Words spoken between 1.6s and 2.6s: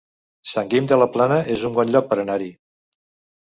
un bon lloc per anar-hi